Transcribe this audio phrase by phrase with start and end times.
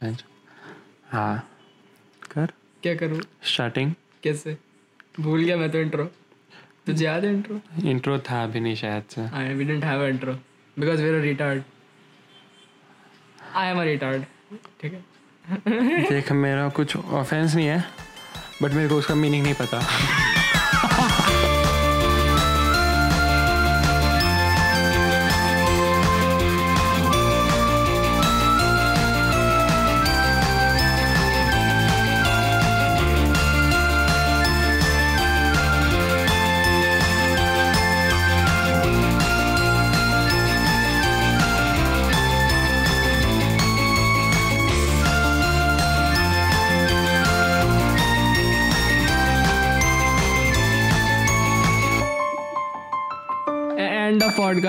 [0.00, 1.36] हाँ।
[2.32, 2.52] कर।
[2.82, 3.20] क्या करूँ?
[3.44, 4.56] स्टार्टिंग कैसे?
[5.20, 6.04] भूल गया मैं तो इंट्रो
[6.86, 10.32] तुझे याद है इंट्रो इंट्रो था अभी नहीं शायद से। I we didn't have intro
[10.76, 11.62] because we are retard
[13.54, 14.24] I am a retard
[14.80, 15.04] ठीक है।
[16.10, 17.84] देख मेरा कुछ ऑफेंस नहीं है
[18.62, 19.80] बट मेरे को उसका मीनिंग नहीं पता।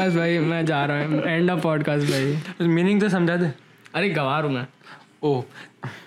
[0.08, 3.52] पॉडकास्ट भाई मैं जा रहा हूँ। एंड ऑफ़ पॉडकास्ट भाई। मीनिंग तो समझा दे।
[3.96, 4.68] अरे गवार हूँ मैं।
[5.24, 5.42] ओ।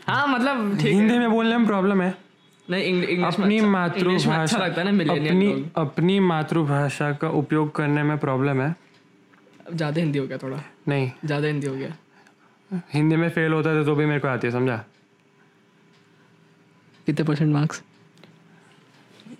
[0.06, 2.14] हाँ मतलब हिंदी में बोलने में प्रॉब्लम है।
[2.70, 7.74] नहीं अपनी अच्छा- इंग्लिश में अच्छा मातृभाषा लगता है ना अपनी अपनी मातृभाषा का उपयोग
[7.74, 8.74] करने में प्रॉब्लम है।
[9.74, 11.94] ज़्यादा हिंदी हो गया थोड़ा। नहीं। ज़्यादा हिंदी हो गया।
[12.92, 14.84] हिंदी में फेल होता था तो भी मेरे को आती है समझा?
[17.06, 17.82] कितने परसेंट मार्क्स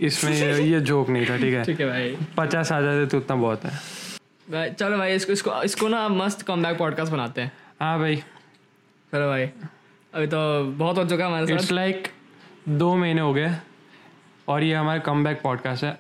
[0.00, 3.19] इसमें ये, ये जोक नहीं था ठीक है। ठीक है भाई। पचास आ जाते तो
[3.19, 4.00] उतना बहुत है।
[4.51, 8.17] भाई चलो भाई इसको इसको इसको ना मस्त कम बैक पॉडकास्ट बनाते हैं। हाँ भाई।
[9.12, 9.45] चलो भाई
[10.12, 10.39] अभी तो
[10.79, 12.09] बहुत हो चुका है हमारे इट्स लाइक
[12.69, 13.51] दो महीने हो गए
[14.48, 15.98] और ये हमारा कम बैक पॉडकास्ट है।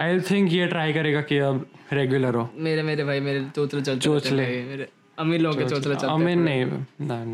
[0.00, 4.00] आई थिंक ये ट्राई करेगा कि अब रेगुलर हो। मेरे मेरे भाई मेरे चोचले चलते
[4.00, 6.62] चोचले। मेरे अमीर लोगों के चोचले। चलते अमीर नहीं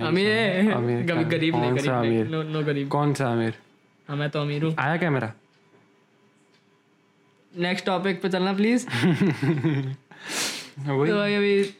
[0.06, 2.26] अमीर अमीर गरीब नहीं गरीब अमीर?
[2.28, 3.54] नो नो गरीब। कौन सा अमीर?
[4.08, 5.32] हाँ मैं तो अमीर हूँ। आया क्या मेरा?
[7.52, 8.86] नेक्स्ट टॉपिक पे चलना प्लीज़
[10.78, 11.74] वही। तो भाई अभी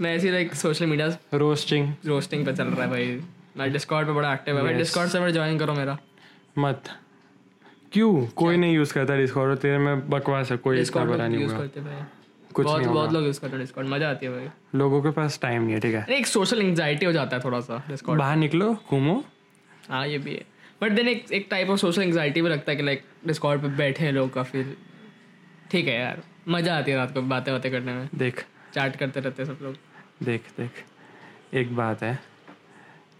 [0.00, 3.20] मैं ऐसी like social media roasting roasting पे चल रहा है भाई।
[3.56, 4.74] मैं डिस्कॉर्ड पे बड़ा एक्टिव है। भाई.
[4.74, 5.98] डिस्कॉर्ड सर्वर ज्वाइन करो मेरा।
[6.58, 6.90] मत।
[7.92, 8.26] क्यों?
[8.26, 11.80] कोई नहीं यूज़ करता डिस्कॉर्ड तेरे में बकवास है कोई डिस्कॉर्ड बड़ा नहीं यूज़ करते
[11.80, 12.02] भाई।
[12.54, 15.38] कुछ बहुत बहुत लोग यूज़ करते हैं डिस्कॉर्ड मज़ा आती है भाई। लोगों के पास
[15.42, 16.04] टाइम नहीं है ठीक है?
[16.10, 19.24] एक सोशल एंजाइटी हो जाता है थोड़ा सा डिस्कॉर्ड बाहर निकलो घूमो।
[19.88, 20.44] हाँ ये भी है।
[20.82, 23.68] बट देन एक एक टाइप ऑफ़ सोशल एंजाइटी भी लगता है कि लाइक डिस्कॉर्ड पे
[23.68, 24.62] बैठे हैं लोग काफ़ी।
[25.70, 28.40] ठीक है यार। मज़ा आती है रात को बातें बातें करने में। देख।
[28.74, 29.76] चैट करते रहते सब लोग।
[30.22, 30.84] देख देख।
[31.54, 32.18] एक बात है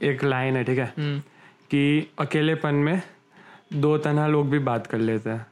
[0.03, 0.93] एक लाइन है ठीक है?
[0.99, 1.19] हम्म।
[1.71, 3.03] कि अकेलेपन में
[3.73, 5.47] दो तनहा लोग भी बात कर लेते हैं।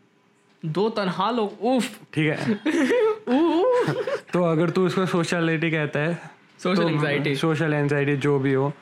[0.65, 2.55] दो तनहा लोग उफ। ठीक है।
[4.33, 6.19] तो अगर तू उसको सोशलिटी कहता है
[6.63, 8.73] सोशल एंजाइटी सोशल एंजाइटी जो भी हो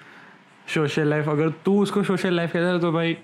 [0.75, 3.17] सोशल लाइफ अगर तू उसको सोशल लाइफ कहता है तो भाई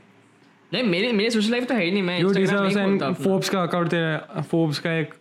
[0.72, 4.78] नहीं मेरी मेरी सोशल लाइफ तो है ही नहीं मैं। फोर्ब्स का अकाउंट तेरा फोर्ब्स
[4.78, 5.14] का एक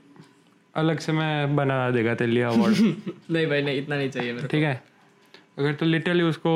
[0.75, 2.78] अलग से मैं बना देगा तेरे लिए अवार्ड
[3.31, 4.81] नहीं भाई नहीं इतना नहीं चाहिए मेरे ठीक है?
[5.59, 6.51] अगर तू लिटरली उसको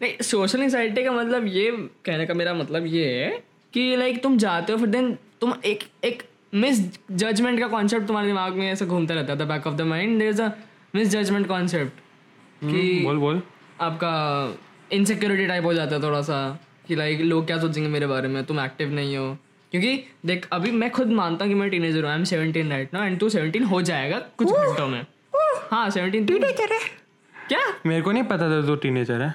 [0.00, 1.70] नहीं सोशल एंजाइटी का मतलब ये
[2.04, 3.30] कहने का मेरा मतलब ये है
[3.74, 6.22] कि लाइक तुम जाते हो फिर देन तुम एक एक
[6.54, 6.80] मिस
[7.10, 10.30] जजमेंट का कॉन्सेप्ट तुम्हारे दिमाग में ऐसे घूमता रहता था back of the mind there
[10.30, 10.50] is a
[11.08, 12.00] misjudgement concept
[12.64, 13.42] कि बोल बोल।
[13.80, 14.12] आपका
[14.92, 16.38] इनसिक्योरिटी टाइप हो जाता है थोड़ा सा
[16.88, 19.36] कि लाइक लोग क्या सोचेंगे मेरे बारे में तुम एक्टिव नहीं हो।
[19.72, 19.92] क्योंकि
[20.26, 23.04] देख अभी मैं खुद मानता हूँ कि मैं टीनेजर हूँ आई एम सेवनटीन राइट ना
[23.06, 25.04] एंड टू सेवनटीन हो जाएगा कुछ घंटों में।
[25.70, 26.78] हाँ सेवनटीन टीनेजर है।
[27.34, 27.60] क्या?
[27.86, 29.34] मेरे को नहीं पता था तू टीनेजर है।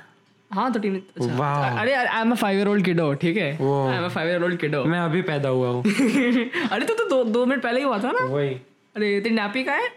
[0.51, 3.51] हाँ तो टीन अच्छा। अरे I am a five year old kid हो ठीक है?
[3.51, 5.83] I am a five year old kid हो मैं अभी पैदा हुआ हूँ।
[6.71, 8.25] अरे तो तो दो दो मिनट पहले ही हुआ था ना?
[8.25, 8.49] वही।
[8.95, 9.87] अरे तेरी नापी का है?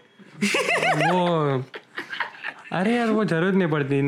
[1.11, 1.63] वो
[2.71, 4.01] अरे यार वो ज़रूरत नहीं पड़ती।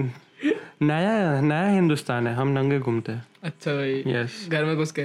[0.86, 5.02] नया नया हिंदुस्तान है हम नंगे घूमते हैं। अच्छा भाई। यस घर में घुस के।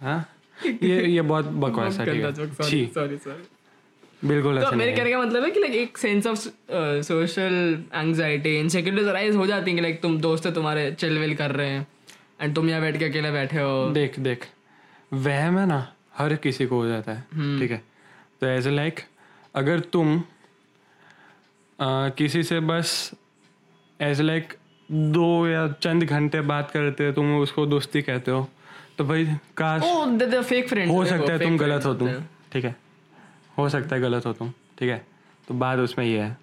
[0.00, 0.24] हाँ?
[0.66, 3.16] ये ये बहुत बकवास है। सॉरी सॉरी
[4.22, 6.38] बिल्कुल तो मेरे कहने का मतलब है कि लाइक एक sense of
[7.06, 7.54] social
[7.94, 11.70] anxiety insecurities rise हो जाती है कि लाइक तुम दोस्त तुम्हारे चिल विल कर रहे
[11.70, 11.86] हैं
[12.40, 14.46] एंड तुम यहाँ बैठ के अकेले बैठे हो। देख देख।
[15.12, 15.86] वहम है ना
[16.18, 17.82] हर किसी को हो जाता है हम्म। ठीक है?
[18.40, 19.00] तो एज ए लाइक
[19.54, 20.16] अगर तुम
[21.78, 23.10] आ, किसी से बस
[24.00, 24.52] एज लाइक
[24.88, 28.48] दो या चंद घंटे बात करते हो तुम उसको दोस्ती कहते हो
[28.98, 29.24] तो भाई
[29.56, 32.08] काश ओ द फेक फ्रेंड हो सकता है तुम गलत हो तुम
[32.52, 32.74] ठीक है?
[33.58, 35.04] हो सकता है गलत हो तुम ठीक है?
[35.48, 36.36] तो बात उसमें ये है।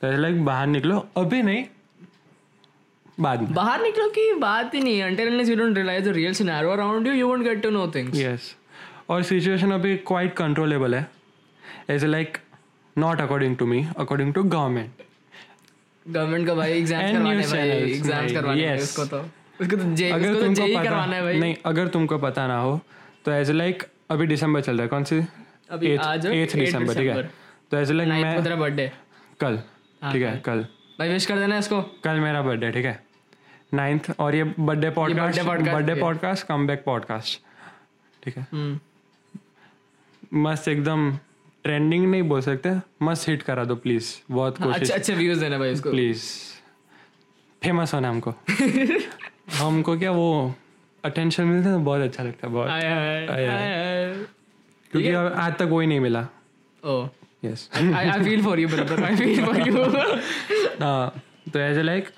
[0.00, 1.64] तो लाइक बाहर निकलो अभी नहीं
[3.20, 6.32] बाद में। बाहर निकलो की बात ही नहीं until unless you don't realise the real
[6.34, 8.54] scenario around you you won't get to know things yes
[9.10, 11.06] और सिचुएशन अभी क्वाइट कंट्रोलेबल है।
[11.90, 12.38] As like
[12.96, 15.02] not according to me according to government
[16.06, 18.82] government का भाई एग्ज़ाम्स करवाने भाई exams करवाने हैं yes.
[18.82, 19.24] उसको तो।
[19.64, 22.18] उसको तो जे अगर उसको तो तुमको जेई पता करवाना है भाई। नहीं अगर तुमको
[22.18, 22.80] पता ना हो
[23.24, 25.20] तो एज लाइक अभी दिसंबर चल रहा है कौन सी?
[25.70, 27.22] अभी आज एथ दिसंबर ठीक है?
[27.70, 28.90] तो एज लाइक मैं तेरा बर्थडे
[29.40, 29.58] कल
[30.02, 30.60] हाँ, ठीक है कल।
[30.98, 33.02] भाई विश कर देना इसको। कल मेरा बर्थडे ठीक है?
[33.74, 37.40] नाइन्थ और ये birthday podcast birthday podcast come back podcast
[38.22, 38.46] ठीक है?
[38.52, 38.78] हम्म।
[40.42, 41.10] मस्त एकदम
[41.64, 42.70] ट्रेंडिंग नहीं बोल सकते
[43.02, 46.22] मस्त हिट करा दो प्लीज़ बहुत कोशिश। अच्छे अच्छे व्यूज़ देना भाई इसको प्लीज़
[47.62, 48.34] फ़ेमस होना हमको।
[49.48, 50.54] हमको क्या वो
[51.04, 52.68] अटेंशन मिलता है ना बहुत अच्छा लगता है बहुत।
[54.90, 56.26] क्योंकि आज तक वही नहीं मिला।
[57.44, 58.98] Yes I feel for you, brother.
[59.04, 59.74] I feel for you.
[60.82, 62.08] हाँ तो ऐसे लाइक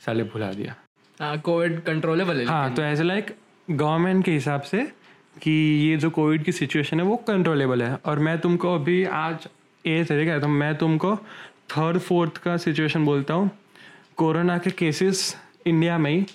[0.00, 0.74] साले भुला दिया।
[1.20, 3.34] हाँ कोविड कंट्रोलेबल है हाँ तो ऐसे लाइक
[3.70, 4.82] गवर्नमेंट के हिसाब से
[5.42, 5.50] कि
[5.88, 9.48] ये जो कोविड की सिचुएशन है वो कंट्रोलेबल है। और मैं तुमको अभी आज
[9.84, 11.16] एज है ठीक है तो मैं तुमको
[11.70, 13.50] थर्ड फोर्थ का सिचुएशन बोलता हूँ।
[14.16, 15.36] कोरोना के केसेस
[15.66, 16.26] इंडिया में ही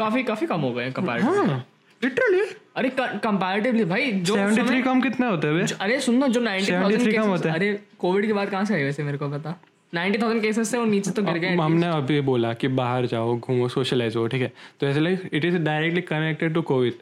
[0.00, 1.64] काफ़ी काफ़ी कम हो गए हैं कंपैरेटिवली हाँ
[2.00, 2.40] लिटरली
[2.76, 5.74] अरे कंपैरेटिवली भाई जो सेवेंटी थ्री समय- कम कितने होते हैं बे?
[5.80, 8.84] अरे सुन ना जो 90,000 कम होते हैं। अरे कोविड के बाद कहाँ से आए
[8.84, 9.54] वैसे मेरे को पता?
[9.94, 13.68] 90,000 केसेस से वो नीचे तो गिर गए हमने अभी बोला कि बाहर जाओ घूमो
[13.68, 14.52] सोशलाइज हो ठीक है?
[14.80, 16.94] तो ऐसे like it is directly connected to covid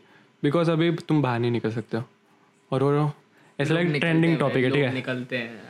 [0.42, 2.04] because अभी तुम बाहर नहीं निकल सकते हो।
[2.72, 3.10] और वो
[3.58, 4.94] ऐसे लाइक ट्रेंडिंग टॉपिक है ठीक है?
[4.94, 5.60] निकलते हैं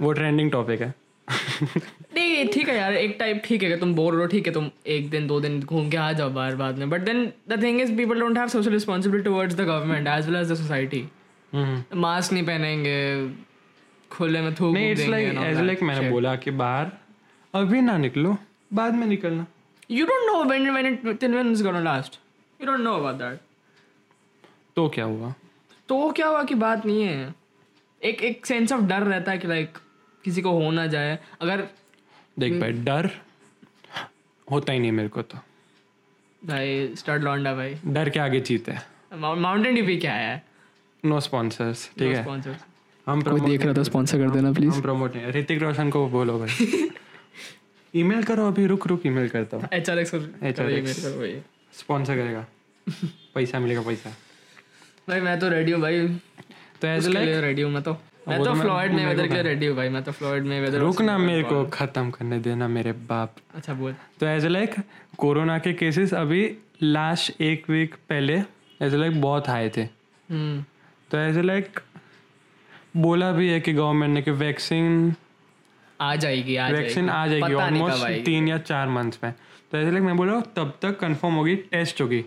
[0.00, 0.94] वो ट्रेंडिंग टॉपिक है।
[2.28, 4.70] नहीं ठीक है यार एक टाइप ठीक है कि तुम बोर हो ठीक है तुम
[4.94, 7.80] एक दिन दो दिन घूम के आ जाओ बाहर बाद में। But then the thing
[7.80, 11.04] is people don't have social responsibility towards the government as well as the society.
[11.94, 12.96] Mask नहीं पहनेंगे
[14.10, 16.90] खुले में थूक नहीं इट्स लाइक एज लाइक मैंने बोला कि बाहर
[17.54, 18.36] अभी ना निकलो
[18.74, 19.46] बाद में निकलना।
[19.90, 22.18] You don't know when when it when it's gonna last.
[22.60, 23.40] You don't know about that.
[24.76, 25.32] तो क्या हुआ?
[25.88, 27.34] तो क्या हुआ कि बात नहीं है।
[28.02, 29.78] एक एक सेंस ऑफ़ डर रहता है कि लाइक
[30.24, 31.66] किसी को हो ना जाए। अगर
[32.38, 33.10] देख भाई डर
[34.50, 35.38] होता ही नहीं मेरे को तो।
[36.42, 38.84] भाई स्टार्ट लौंडा भाई। डर के आगे जीते हैं।
[39.36, 40.42] माउंटेन भी क्या है?
[41.04, 42.50] नो स्पॉन्सर्स ठीक है।
[43.06, 46.06] हम कोई देख रहा था स्पॉन्सर कर देना प्लीज़ हम प्रमोट नहीं। ऋतिक रोशन को
[46.08, 46.88] बोलो भाई।
[47.96, 50.96] ईमेल करो अभी रुक रुक ईमेल करता हूँ। H R X HRX.
[51.78, 52.46] Sponsor करेगा।
[53.34, 54.10] पैसा मिलेगा पैसा।
[55.08, 56.08] भाई मैं तो रेडी हूँ भाई।
[56.80, 57.92] तो एज लाइक रेडी हूँ मैं तो।
[58.28, 60.44] मैं तो तो मैं- फ्लॉयड में वेदर के लिए रेडी हूँ भाई मैं तो फ्लॉयड
[60.44, 64.46] में वेदर रुक ना मेरे को खत्म करने देना मेरे बाप। अच्छा बोल। तो एज
[64.46, 64.74] लाइक
[65.18, 68.42] कोरोना के केसेस अभी लास्ट एक वीक पहले
[68.82, 69.82] एज लाइक बहुत हाई थे।
[70.30, 70.64] हम्म।
[71.10, 71.80] तो एज लाइक
[72.96, 75.14] बोला भी है कि गवर्नमेंट ने कि वैक्सीन
[76.00, 79.34] आ जाएगी आ वैक्सीन आ जाएगी ऑलमोस्ट। तीन या चार मंथ्स में।
[79.72, 82.24] तो ऐसे लाइक मैं बोल रहा हूँ तब तक कंफर्म होगी टेस्ट होगी।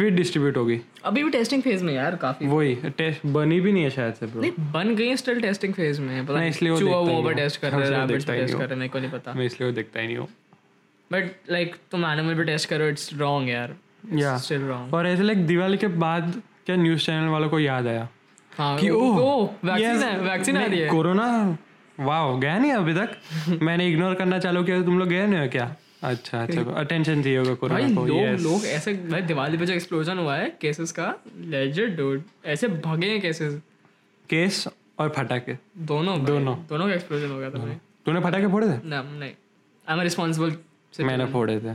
[0.00, 3.82] फिर डिस्ट्रीब्यूट होगी। अभी भी टेस्टिंग फ़ेज़ में यार काफ़ी। वही टेस्ट बनी भी नहीं
[3.84, 6.78] है शायद से ब्रो नहीं बन गई स्टिल टेस्टिंग फ़ेज़ में पता नहीं, इसलिए वो
[6.78, 9.32] ही नहीं टेस्ट कर। रहे हैं ही टेस्ट कर रहे हैं मेरे को नहीं पता।
[9.32, 10.28] मैं इसलिए वो देखता ही नहीं हूँ।
[11.10, 13.74] बट लाइक तुम एनिमल पे टेस्ट करो इट्स रॉन्ग यार।
[14.14, 17.86] या स्टिल रॉन्ग और ऐसे लाइक दिवाली के बाद क्या न्यूज़ चैनल वालों को याद
[17.86, 18.08] आया?
[18.52, 21.28] हाँ कि ओ वैक्सीन है वैक्सीन आ रही है। कोरोना
[21.98, 23.16] वाह गया नहीं अभी तक?
[23.62, 25.74] मैंने इग्नोर करना चालू किया तो तुम लोग गए नहीं हो क्या?
[26.02, 28.40] अच्छा अच्छा अटेंशन चाहिए होगा कोरोना को लोग.
[28.40, 33.06] लोग ऐसे भाई दिवाली पे जो एक्सप्लोजन हुआ है केसेस का लेजेंड डूड ऐसे भगे
[33.06, 33.60] हैं केसेस
[34.30, 34.66] केस
[34.98, 37.74] और फटाके। दोनों दोनों। दोनों का एक्सप्लोजन हो गया था भाई।
[38.06, 38.88] तूने फटाके फोड़े थे?
[38.88, 39.32] ना नहीं।
[39.86, 40.56] आई एम रिस्पांसिबल
[41.00, 41.72] मैंने फोड़े थे।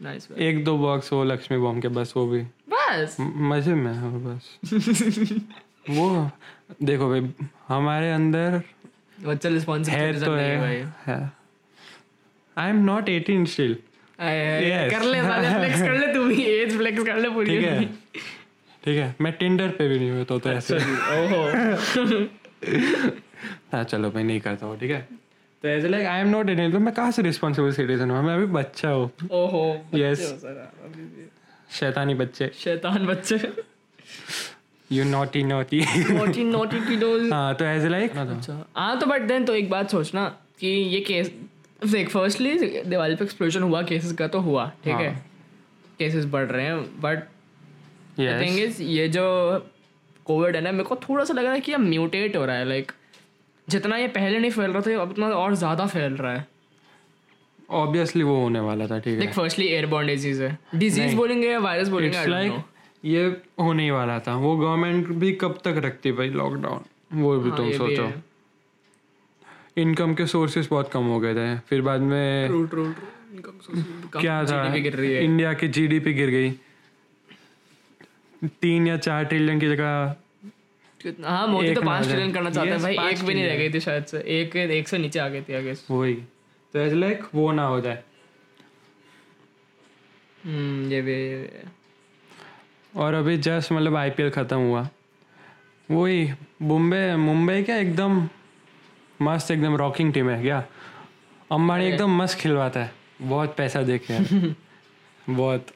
[0.00, 3.16] नाइस एक दो बॉक्स वो लक्ष्मी बॉम्ब के बस वो भी। बस?
[3.20, 4.44] मज़े में है बस।
[5.90, 6.30] वो
[6.82, 7.32] देखो भाई
[7.68, 8.62] हमारे अंदर
[9.20, 11.18] बच्चा है रिस्पांसिबल तो है।
[12.56, 13.74] I am not eighteen still
[14.20, 17.84] कर ले फ्लेक्स कर ले तू भी एज फ्लेक्स कर ले पूरी ठीक है.
[18.84, 19.14] ठीक है.
[19.20, 21.40] मैं टिंडर पे भी नहीं हुआ तो, तो ऐसे ओहो.
[23.72, 25.00] हाँ चलो मैं नहीं करता हूँ ठीक है?
[25.62, 28.22] तो ऐसे like I am not eighteen तो मैं कहाँ से रिस्पॉन्सिबल सिटीजन हूँ?
[28.24, 30.20] मैं अभी बच्चा हूँ। ओहो Yes.
[31.78, 33.36] शैतानी बच्चे। शैतान बच्चे।
[34.90, 39.44] You naughty naughty naughty naughty kiddos हाँ तो ऐसे लाइक अच्छा। हाँ तो बट देन
[39.44, 40.24] तो एक बात सोचना
[40.60, 41.30] कि ये केस
[41.82, 42.52] देख फर्स्टली
[42.82, 45.10] दिवाली पे एक्सप्लोजन हुआ केसेस का तो हुआ ठीक है?
[45.98, 47.22] केसेस बढ़ रहे हैं बट
[48.18, 49.24] थिंग इज़ ये जो
[50.26, 52.56] कोविड है ना मेरे को थोड़ा सा लग रहा है कि ये म्यूटेट हो रहा
[52.56, 52.92] है लाइक
[53.68, 56.46] जितना ये पहले नहीं फैल रहा था अब उतना और ज़्यादा फैल रहा है।
[57.72, 61.88] ऑब्वियसली वो होने वाला था ठीक है। फर्स्टली एयरबॉर्न डिज़ीज़ है। डिज़ीज़ बोलेंगे या वायरस
[61.88, 62.52] बोलेंगे इट्स लाइक
[63.04, 63.24] ये
[63.60, 67.56] होने ही वाला था। वो गवर्नमेंट भी कब तक रखती भाई लॉकडाउन वो भी हाँ,
[67.58, 68.06] तुम सोचो।
[69.76, 74.44] इनकम के सोर्सेस बहुत कम हो गए थे। फिर बाद में ट्रू ट्रू ट्रू क्या
[74.44, 74.74] था?
[74.74, 76.50] इंडिया की जीडीपी गिर गई।
[78.62, 80.14] तीन या चार ट्रिलियन की जगह
[81.24, 83.80] हाँ मोदी तो पाँच। ट्रिलियन करना चाहते हैं भाई। एक भी नहीं रह गई थी
[83.80, 86.14] शायद से। एक एक से नीचे आ गई थी आई गेस वही।
[86.74, 88.02] तो ऐसे लाइक वो ना हो जाए।
[90.44, 94.88] हम्म ये भी ये भी। और अभी जस्ट मतलब आईपीएल ख़त्म हुआ।
[95.88, 96.28] वही
[96.62, 98.28] मुंबई मुंबई क्या एकदम
[99.22, 100.64] मस्त एकदम रॉकिंग टीम है क्या?
[101.52, 102.92] अंबानी एकदम मस्त खिलवाता है।
[103.22, 104.18] बहुत पैसा देखे
[105.34, 105.66] बहुत।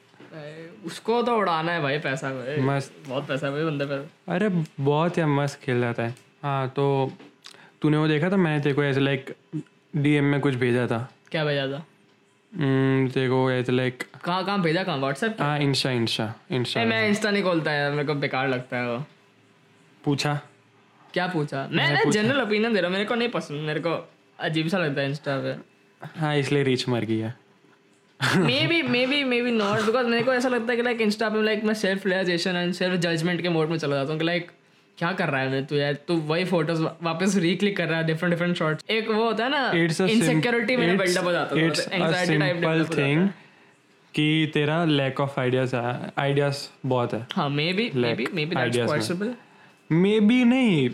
[0.85, 5.17] उसको तो उड़ाना है भाई पैसा भाई। मस्त। बहुत पैसा भाई बंदे पर। अरे बहुत
[5.17, 6.85] यार मस्त खेल रहा था हाँ तो
[7.81, 8.37] तूने वो देखा था?
[8.37, 9.33] मैंने तेरे को ऐसे लाइक
[9.95, 11.83] डीएम में कुछ भेजा था। क्या भेजा था?
[12.51, 14.83] हम्म, तेरे को ऐसे लाइक कहाँ कहाँ भेजा?
[14.83, 14.97] कहाँ?
[14.97, 18.89] व्हाट्सएप हाँ इंस्टा इंस्टा इंस्टा मैं इंस्टा नहीं खोलता यार मेरे को बेकार लगता है
[18.91, 19.03] वो।
[20.03, 20.39] पूछा।
[21.13, 21.67] क्या पूछा?
[21.71, 23.95] मैंने जनरल ओपिनियन दे रहा हूँ मेरे को नहीं पसंद मेरे को
[24.39, 25.55] अजीब सा लगता है इंस्टा पे।
[26.19, 27.33] हाँ इसलिए रीच मर गई है।
[28.67, 31.63] Maybe maybe maybe not because मेरे को ऐसा लगता है कि लाइक इंस्टा पे लाइक
[31.63, 34.49] मैं self realisation and self judgement के मोड में चला जाता हूँ कि लाइक
[34.97, 35.93] क्या कर रहा है मैं तू यार?
[36.07, 39.49] तू वही फ़ोटोज़ वापस रिक्लिक कर रहा है डिफरेंट डिफरेंट शॉट्स एक वो होता है
[39.49, 43.27] ना इनसिक्योरिटी मेरा it's- बिल्डअप हो जाता है a anxiety type develop thing
[44.13, 49.33] कि तेरा लैक ऑफ़ आइडियाज़ आइडियाज़ बहुत है। हाँ maybe maybe maybe that's possible
[50.19, 50.89] maybe नहीं।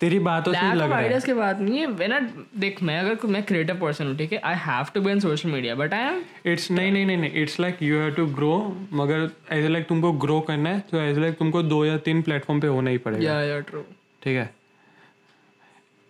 [0.00, 2.18] तेरी बातों से लग रहा है। की बात नहीं है मैं ना
[2.58, 4.38] देख मैं अगर मैं क्रिएटिव पर्सन हूँ ठीक है?
[4.38, 7.58] I have to be on social media but I am it's नहीं नहीं नहीं it's
[7.60, 8.52] like you have to grow
[8.92, 12.60] मगर ऐसे लाइक तुमको ग्रो करना है तो ऐसे लाइक तुमको दो या तीन प्लेटफॉर्म
[12.60, 13.82] पे होना ही पड़ेगा। या या ट्रू
[14.22, 14.50] ठीक है?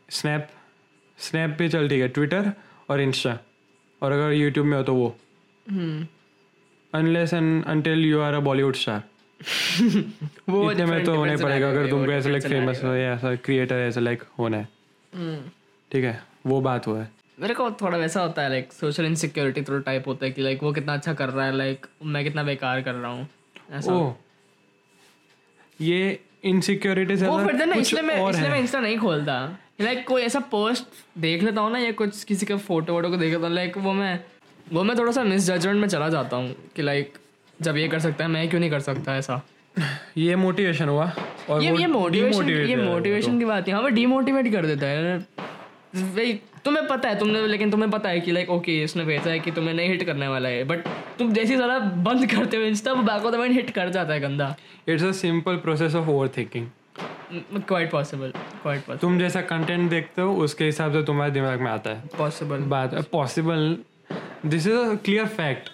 [0.09, 0.49] स्नैप
[1.19, 2.09] स्नैप पे चल ठीक है?
[2.09, 2.53] ट्विटर
[2.91, 3.39] और इंस्टा
[4.03, 5.17] और अगर यूट्यूब में हो तो वो।
[5.67, 6.07] हम्म।
[6.93, 9.03] Unless and until you are a Bollywood star
[10.49, 13.35] वो इतने में तो होना ही पड़ेगा अगर तुमको ऐसे लाइक फ़ेमस हो या ऐसा
[13.35, 14.69] क्रिएटर ऐसा लाइक होना है।
[15.13, 15.51] हम्म।
[15.91, 19.63] ठीक है वो बात हुआ है। मेरे को थोड़ा वैसा होता है लाइक सोशल इनसिक्योरिटी
[19.63, 22.43] थोड़ा टाइप होता है कि लाइक वो कितना अच्छा कर रहा है लाइक मैं कितना
[22.43, 23.29] बेकार कर रहा हूँ।
[23.73, 24.13] ऐसा। ओ
[25.81, 29.39] ये इनसिक्योरिटी से वो फिर ना इसलिए मैं इसलिए मैं इंस्टा नहीं खोलता।
[29.81, 30.87] लाइक कोई ऐसा पोस्ट
[31.19, 33.77] देख लेता हूँ ना या कुछ किसी का फ़ोटो वोटो को देख लेता हूँ लाइक
[33.79, 34.19] वो मैं
[34.73, 37.13] वो मैं थोड़ा सा मिस जजमेंट में चला जाता हूँ कि लाइक
[37.63, 39.41] जब ये कर सकता है मैं क्यों नहीं कर सकता ऐसा?
[40.19, 41.13] ये मोटिवेशन हुआ
[41.51, 45.19] और ये ये मोटिवेशन ये मोटिवेशन की बात है हमें डिमोटिवेट कर देता है।
[46.15, 46.33] भाई
[46.65, 49.51] तुम्हें पता है तुमने लेकिन तुम्हें पता है कि लाइक ओके इसने भेजा है कि
[49.51, 50.89] तुम्हें नहीं हिट करने वाला है बट
[51.19, 54.13] तुम जैसे सारा बंद करते हो इंस्टा वो back of the mind hit कर जाता
[54.13, 54.49] है गंदा।
[54.87, 56.67] तो it's a simple process of overthinking
[57.59, 61.71] quite possible quite possible तुम जैसा कंटेंट देखते हो उसके हिसाब से तुम्हारे दिमाग में
[61.71, 63.77] आता है। पॉसिबल बात possible
[64.47, 65.71] this is a clear fact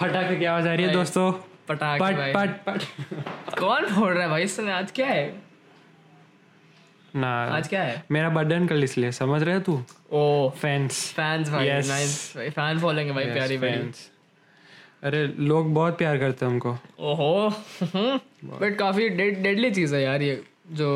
[0.00, 1.30] फटाके की आवाज़ आ रही है दोस्तों।
[1.68, 4.42] पटाखे पट भाई। पट पट। कौन फोड़ रहा है भाई?
[4.42, 5.26] इस समय आज क्या है?
[7.16, 8.02] ना आज क्या है?
[8.10, 9.80] मेरा बर्थडे कल इसलिए समझ रहे हो तू?
[10.12, 11.88] ओ। फैंस फैंस भाई Yes.
[11.88, 14.08] नाइस फ़ैन फॉलोइंग है भाई प्यारी फैंस
[15.02, 17.50] अरे लोग बहुत प्यार करते हैं हमको। ओहो।
[18.60, 20.88] बट काफ़ी डेडली चीज़ है यार ये जो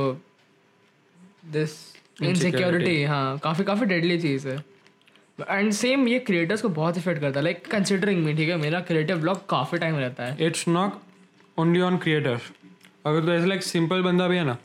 [1.52, 1.76] दिस
[2.22, 4.56] इनसिक्योरिटी हाँ काफ़ी काफ़ी डेडली चीज़ है।
[5.50, 8.56] एंड सेम ये क्रिएटर्स को बहुत इफ़ेक्ट करता है लाइक कंसिडरिंग मी ठीक है?
[8.56, 11.00] मेरा क्रिएटिव ब्लॉग काफ़ी टाइम रहता है। It's not
[11.58, 12.50] only on creators
[13.06, 14.56] अगर तो ऐसे लाइक सिंपल बंदा भी है ना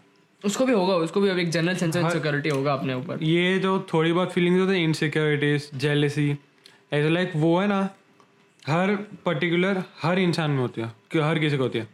[0.42, 3.58] उसको भी होगा उसको भी अब एक जनरल सेंस ऑफ़ इनसिक्योरिटी होगा अपने ऊपर। ये
[3.60, 6.30] जो थोड़ी बहुत फीलिंग्स होती है इनसिक्योरिटीज जेलेसी
[6.94, 7.80] ऐसे लाइक वो है ना
[8.68, 11.88] हर पर्टिकुलर हर इंसान में होती है कि हर किसी को होती है।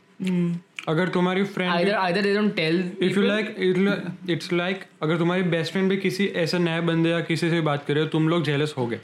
[0.89, 3.55] अगर तुम्हारी friend either either they don't tell if you like
[4.29, 7.85] it's like अगर तुम्हारी बेस्ट फ्रेंड भी किसी ऐसे नए बंदे या किसी से बात
[7.87, 8.99] करे तुम लोग जेलस हो गए।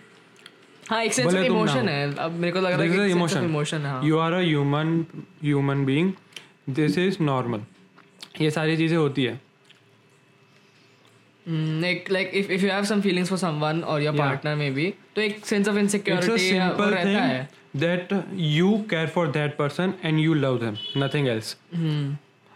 [0.90, 3.78] हाँ एक सेंस ऑफ़ इमोशन है। अब मेरे को लग रहा है कि इमोशन इमोशन
[3.78, 5.06] है हाँ। You are a human
[5.44, 6.12] human being
[6.70, 7.62] this is normal
[8.42, 9.40] ये सारी चीज़ें होती है।
[11.82, 14.84] Like like if if you have some feelings for someone or your partner maybe
[15.20, 20.20] तो एक या वो सिंपल रहता है। Thing that you care for that person and
[20.20, 21.58] you love them nothing else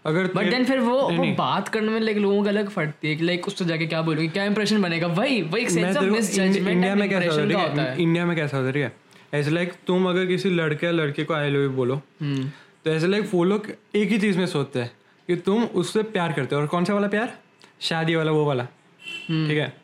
[0.05, 3.23] अगर बट देन फिर वो वो बात करने में लाइक लोगों को अलग फटती है
[3.23, 5.07] लाइक उससे जाके क्या बोलोगे क्या इंप्रेशन बनेगा?
[5.09, 8.73] वही वही सेंस ऑफ़ मिसजजमेंट इंडिया में कैसा होता है इंडिया में कैसा होता है
[8.73, 9.39] ठीक है?
[9.39, 12.51] ऐसे लाइक तुम अगर किसी लड़के या लड़के को आई लव यू बोलो हम्म
[12.85, 14.91] तो ऐसे लाइक वो लोग एक ही चीज़ में सोचते हैं
[15.27, 17.33] कि तुम उससे प्यार करते हो। और कौन सा वाला प्यार?
[17.81, 19.82] शादी वाला वो वाला। ठीक है?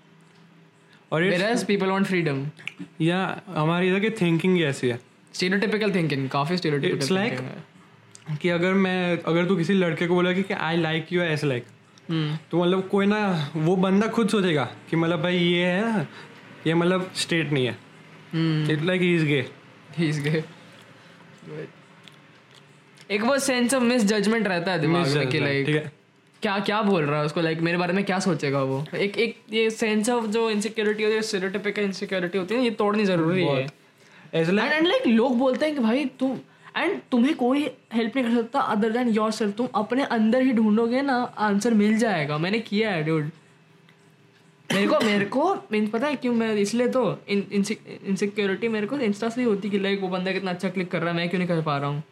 [1.11, 2.45] और whereas people want freedom.
[3.01, 4.99] या हमारी इधर की थिंकिंग ही ऐसी है।
[5.33, 10.31] Stereotypical thinking काफ़ी stereotypical It's like- कि अगर मैं अगर तू किसी लड़के को बोला
[10.33, 11.65] कि आई लाइक यू ऐसे लाइक
[12.51, 16.07] तो मतलब कोई ना वो बंदा खुद सोचेगा कि मतलब भाई ये है
[16.67, 17.77] ये मतलब स्टेट नहीं है।
[18.73, 19.45] It like is gay
[19.99, 20.41] he's gay
[23.11, 25.91] एक वो सेंस ऑफ़ मिस जजमेंट रहता है दिमाग में कि लाइक ठीक है।
[26.41, 27.41] क्या क्या बोल रहा है उसको?
[27.41, 28.83] लाइक मेरे बारे में क्या सोचेगा वो?
[28.95, 33.05] एक एक ये सेंस ऑफ़ जो इनसिक्योरिटी होती है स्टेरियोटिपिकल इनसिक्योरिटी होती है ये तोड़नी
[33.05, 33.67] ज़रूरी है।
[34.51, 36.37] लाइक एंड लाइक लोग बोलते हैं कि भाई तुम
[36.77, 40.51] एंड तुम्हें कोई हेल्प नहीं कर सकता अदर देन योर सेल्फ तुम अपने अंदर ही
[40.53, 43.29] ढूंढोगे ना आंसर मिल जाएगा। मैंने किया है डूड
[44.69, 49.29] मेरे को मेरे को मीन पता है क्यों मैं इसलिए तो इनसिक्योरिटी मेरे को इंस्टा
[49.29, 51.39] से ही होती कि लाइक वो बंदा कितना अच्छा क्लिक कर रहा है मैं क्यों
[51.39, 52.03] नहीं कर पा रहा हूँ?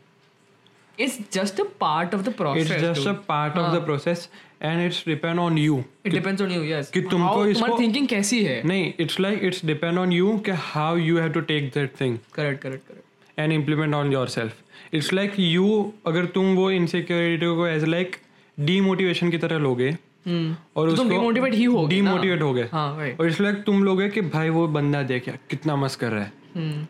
[1.05, 3.09] It's just a part of the process it's just dude.
[3.09, 4.21] a part of the process
[4.69, 8.07] and it's depend on you it depends on you yes कि तुमको How- इसको- thinking
[8.09, 11.69] कैसी है नहीं it's like it's depend on you कि how you have to take
[11.77, 13.03] that thing correct correct correct
[13.37, 14.63] and implement on yourself
[14.99, 15.67] it's like you
[16.07, 18.19] अगर तुम वो insecurity को as like
[18.57, 19.89] demotivation की तरह लोगे
[20.27, 22.89] हम्म और तो उसको demotivate ही ना। demotivate हो गए हाँ
[23.19, 26.85] और इसलिए तुम लोगे कि भाई वो बंदा देख कितना मस्त कर रहा है हम्म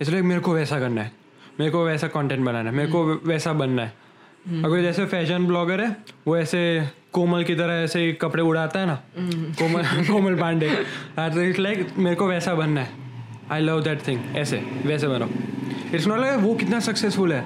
[0.00, 1.12] इसलिए मेरे को वैसा करना है
[1.60, 3.92] मेरे को वैसा कंटेंट बनाना है मेरे को वैसा बनना है।
[4.64, 6.60] अगर जैसे फ़ैशन ब्लॉगर है वो ऐसे
[7.12, 8.98] कोमल की तरह ऐसे कपड़े उड़ाता है ना
[9.60, 10.68] कोमल कोमल पांडे
[11.16, 12.90] हाँ, तो इट्स लाइक मेरे को वैसा बनना है।
[13.50, 15.28] आई लव दैट थिंग ऐसे वैसे बनो
[15.94, 17.44] इट्स नॉट लाइक वो कितना सक्सेसफुल है।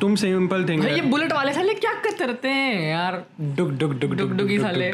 [0.00, 3.24] तुम सिंपल थिंग ये बुलेट वाले साले क्या करते रहते हैं यार?
[3.40, 4.90] डुक डुक डुक डुक ही डुक साले।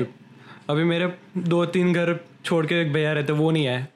[0.71, 3.87] अभी मेरे दो तीन घर छोड़ के एक भैया रहते वो नहीं आए।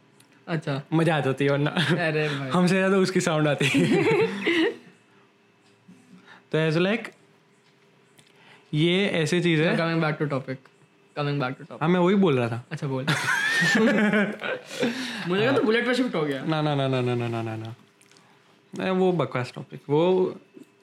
[0.50, 1.71] अच्छा। मज़ा आ जाती है वरना।
[2.07, 3.85] अरे हमसे ज़्यादा उसकी साउंड आती है।
[6.52, 7.11] तो एज लाइक
[8.75, 10.59] ये ऐसी चीज़ है। Coming back to topic
[11.16, 13.04] coming back to topic हाँ मैं वही बोल रहा था। अच्छा बोल।
[15.28, 17.42] मुझे लगा तो बुलेट पे शिफ्ट हो गया। ना ना ना ना ना ना ना
[17.42, 17.75] ना ना।
[18.73, 20.02] नहीं, वो बकवास टॉपिक वो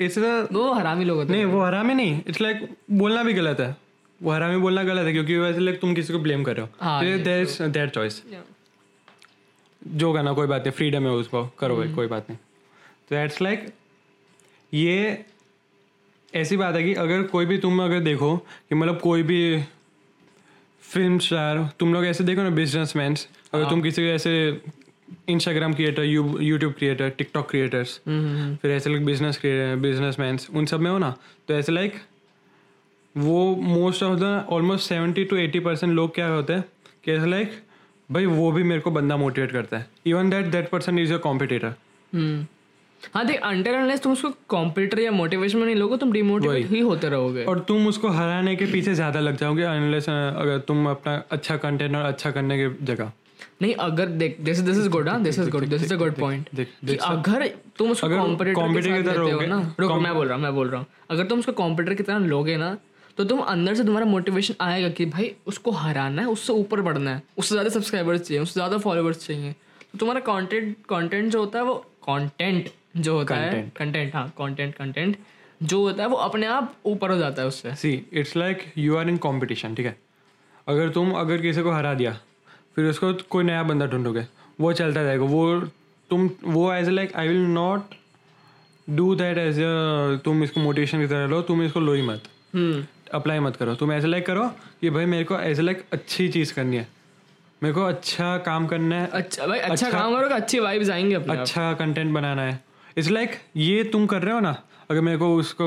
[0.01, 3.75] इट्स वो हरामी लोग होते नहीं वो हरामी नहीं इट्स लाइक बोलना भी गलत है।
[4.21, 7.01] वो हरामी बोलना गलत है क्योंकि वैसे लाइक तुम किसी को ब्लेम कर रहे हाँ,
[7.01, 8.21] देयर इज़ दैट चॉइस
[9.95, 12.37] जो करना कोई बात नहीं फ्रीडम है उसको करो भाई कोई बात नहीं।
[13.09, 13.65] तो दैट्स लाइक
[14.73, 15.25] ये
[16.35, 19.63] ऐसी बात है कि अगर कोई भी तुम अगर देखो कि मतलब कोई भी
[20.83, 23.09] फ़िल्म स्टार तुम लोग ऐसे देखो ना बिज़नेस मैं
[23.53, 24.61] अगर तुम किसी ऐसे
[25.29, 29.39] Instagram creator you YouTube creator TikTok creators hmm, फिर ऐसे लोग बिज़नेस
[29.79, 31.15] बिज़नेस मैं उन सब में हो ना
[31.47, 31.93] तो ऐसे लाइक
[33.17, 36.63] वो most of the almost seventy to eighty percent लोग क्या होते हैं
[37.03, 37.51] कि ऐसे लाइक
[38.09, 41.17] भाई वो भी मेरे को बंदा मोटिवेट करता है। Even that that person is a
[41.23, 41.73] competitor
[43.13, 46.79] हाँ देख अंटर अनलेस तुम उसको कॉम्पिटिटर या मोटिवेशन में नहीं लोगे तुम डिमोटिवेट ही
[46.79, 51.21] होते रहोगे। और तुम उसको हराने के पीछे ज़्यादा लग जाओगे अनलेस अगर तुम अपना
[51.31, 53.11] अच्छा कंटेंट और अच्छा करने की जगह।
[53.61, 56.13] नहीं अगर देख दिस दिस इज़ गुड हाँ this is good this is a good
[56.15, 56.49] point
[57.03, 57.47] अगर
[57.77, 60.79] तुम उसको कॉम्पिटिटर के तरह लोगे- ना रुको मैं बोल रहा हूँ मैं बोल रहा
[60.79, 62.77] हूँ। अगर तुम उसको कॉम्पिटिटर की तरह लोगे ना
[63.17, 67.11] तो तुम अंदर से तुम्हारा मोटिवेशन आएगा कि भाई उसको हराना है उससे ऊपर बढ़ना
[67.11, 69.51] है उससे ज़्यादा सब्सक्राइबर्स चाहिए उससे ज़्यादा फॉलोअर्स चाहिए।
[69.83, 71.75] तो तुम्हारा कंटेंट कंटेंट जो होता है वो
[72.07, 75.17] कंटेंट जो होता है कंटेंट हाँ कंटेंट कंटेंट
[75.61, 78.95] जो होता है वो अपने आप ऊपर हो जाता है उससे। See it's like you
[78.97, 79.95] are in competition ठीक है?
[80.67, 82.11] अगर तुम अगर किसी को हरा दिया
[82.75, 84.25] फिर उसको कोई नया बंदा ढूंढोगे
[84.59, 85.59] वो चलता जाएगा वो
[86.09, 87.95] तुम वो as a like I will not
[88.87, 92.23] do that as a तुम इसको मोटिवेशन की तरह लो तुम इसको लो ही मत।
[92.55, 94.47] हम्म। अप्लाई मत करो। तुम ऐसे लाइक करो
[94.81, 96.87] कि भाई मेरे को ऐसे लाइक अच्छी चीज़ करनी है।
[97.63, 101.15] मेरे को अच्छा काम करना है। अच्छा भाई अच्छा अच्छा काम करोगे अच्छी वाइब्स आएँगे
[101.15, 102.63] अपने अच्छा कंटेंट बनाना है।
[102.97, 105.65] इट्स लाइक ये तुम कर रहे हो ना अगर मेरे को उसको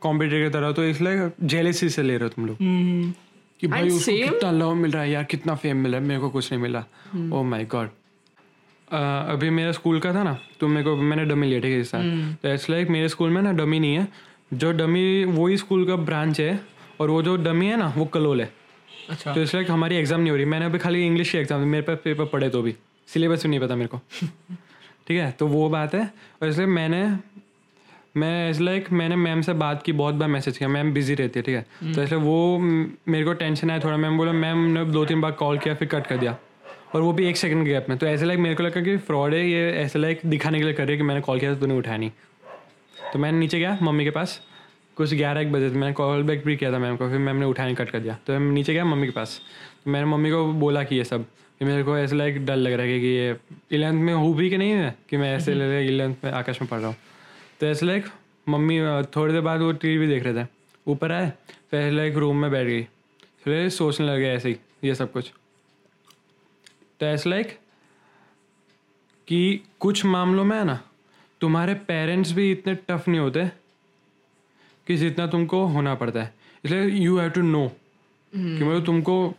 [0.00, 3.14] कॉम्पिटिटर की तरह तो इट्स लाइक जेलेसी से ले रहे हो तुम लोग। हम्म।
[3.60, 6.04] कि भाई And उसको same- कितना लव मिल रहा है यार कितना फेम मिला है
[6.04, 6.84] मेरे को कुछ नहीं मिला।
[7.36, 7.88] ओ माय गॉड
[9.30, 11.90] अभी मेरा स्कूल का था ना तो मेरे को मैंने डमी लिया ठीक है इस
[11.90, 14.08] साल। तो इट्स लाइक मेरे स्कूल में ना डमी नहीं है।
[14.54, 16.60] जो डमी वही स्कूल का ब्रांच है
[17.00, 18.50] और वो जो डमी है ना वो कलोल है।
[19.10, 21.82] अच्छा। तो इसलिए हमारी एग्ज़ाम नहीं हो रही। मैंने अभी खाली इंग्लिश की एग्ज़ाम मेरे
[21.82, 22.74] पास पेपर पढ़े तो भी।
[23.08, 24.00] सिलेबस भी नहीं पता मेरे को।
[25.06, 25.30] ठीक है?
[25.30, 26.04] तो वो बात है।
[26.42, 27.06] और इसलिए मैंने
[28.16, 31.38] मैं इस लाइक मैंने मैम से बात की बहुत बार मैसेज किया। मैम बिज़ी रहती
[31.38, 31.92] है ठीक है?
[31.94, 35.32] तो इसलिए वो मेरे को टेंशन आया थोड़ा। मैम बोला मैम ने दो तीन बार
[35.32, 36.36] कॉल किया फिर कट कर दिया।
[36.94, 38.96] और वो भी एक सेकंड के गैप में। तो ऐसे लाइक मेरे को लगा कि
[38.98, 41.54] फ्रॉड है ये ऐसे लाइक दिखाने के लिए कर रही है कि मैंने कॉल किया
[41.54, 42.10] था तूने उठाया नहीं।
[43.12, 44.40] तो मैंने नीचे गया मम्मी के पास।
[44.96, 47.36] कुछ ग्यारह एक बजे थे। मैंने कॉल बैक भी किया था मैम को फिर मैम
[47.36, 49.40] ने उठाने कट कर दिया। तो मैं नीचे गया मम्मी के पास।
[49.84, 51.24] तो मैंने मम्मी को बोला कि ये सब।
[51.58, 53.36] कि मेरे को ऐसे लाइक डर लग रहा है कि ये
[53.70, 56.60] इलेवंथ में हूँ भी कि नहीं है कि मैं ऐसे ले रहा इलेवंथ में आकाश
[56.62, 56.96] में पढ़ रहा हूँ।
[57.60, 58.06] तो ऐसे लाइक
[58.48, 58.80] मम्मी
[59.16, 60.46] थोड़ी देर बाद वो टीवी देख रहे थे।
[60.86, 61.32] ऊपर आए
[61.70, 62.82] फिर लाइक रूम में बैठ गई।
[63.44, 65.32] फिर सोचने लगे ऐसे ही ये सब कुछ।
[67.00, 67.58] तो ऐसे लाइक
[69.28, 70.80] कि कुछ मामलों में है ना
[71.40, 73.63] तुम्हारे पेरेंट्स भी इतने टफ नहीं होते।
[74.86, 76.32] कि जितना तुमको होना पड़ता है।
[76.64, 77.66] इसलिए यू हैव टू नो
[78.32, 79.34] कि मतलब तुमको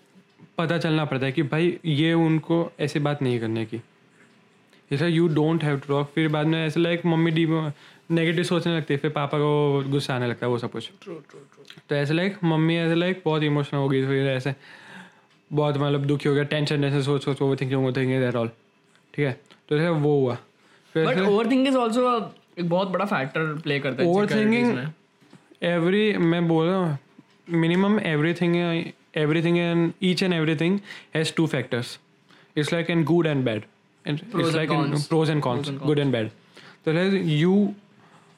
[0.58, 3.82] पता चलना पड़ता है कि भाई ये उनको ऐसी बात नहीं करने की।
[4.92, 7.46] इसलिए you don't have to talk फिर बाद में ऐसे लाइक मम्मी डी
[8.12, 10.90] नेगेटिव सोचने लगती है फिर पापा को गुस्सा आने लगता है वो सब कुछ।
[11.90, 14.54] तो ऐसे लाइक मम्मी ऐसे लाइक बहुत इमोशनल हो गई फिर ऐसे
[15.52, 18.48] बहुत मतलब दुखी हो गया टेंशन टेंशन सोच सोच overthinking overthinking that all
[19.14, 19.40] ठीक है?
[19.70, 20.38] तो ऐसे वो हुआ।
[20.96, 22.18] फिर ओवर थिंक इज़ ऑल्सो
[22.60, 24.78] एक बहुत बड़ा फैक्टर प्ले करता है ओवर थिंकिंग।
[25.64, 26.98] एवरी मैं बोल रहा हूँ
[27.50, 28.56] minimum everything
[29.16, 30.80] everything and each and everything
[31.16, 32.00] has two factors
[32.58, 33.64] it's like in good and bad
[34.06, 35.08] Pros it's like cons.
[35.08, 36.30] Pros and cons good and bad
[36.86, 37.74] तो you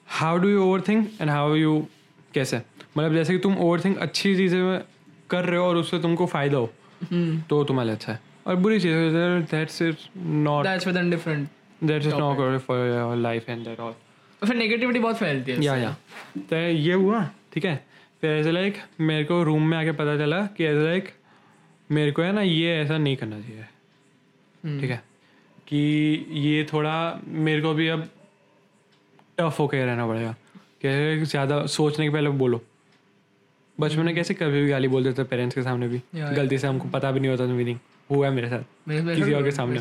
[0.07, 1.87] how do you overthink and how you
[2.33, 2.61] कैसे?
[2.97, 4.81] मतलब जैसे कि तुम over think अच्छी चीज़ें
[5.29, 6.69] कर रहे हो और उससे तुमको फ़ायदा हो
[7.11, 9.15] हम्म। तो तुम्हारे अच्छा है। और बुरी चीज़
[9.51, 11.49] that's is not that's different
[11.83, 13.93] that's is not for your life and that all
[14.41, 15.95] फिर नेगेटिविटी बहुत फैलती है या या।
[16.49, 17.23] तो ये हुआ
[17.53, 17.75] ठीक है?
[18.21, 21.09] फिर ऐसे लाइक मेरे को रूम में आके पता चला कि ऐसे लाइक
[21.89, 23.65] मेरे को है ना ये ऐसा नहीं करना चाहिए
[24.63, 25.01] हम्म। ठीक है?
[25.67, 25.77] कि
[26.39, 26.95] ये थोड़ा
[27.25, 28.07] मेरे को भी अब
[29.39, 30.35] टफ होके रहना पड़ेगा।
[30.81, 32.61] कैसे ज़्यादा सोचने के पहले बोलो।
[33.77, 36.89] बचपन में कैसे कभी भी गाली बोल देते पेरेंट्स के सामने भी। गलती से हमको
[36.89, 37.77] पता भी नहीं होता मीनिंग
[38.09, 39.79] हुआ है मेरे साथ। किसी और के सामने।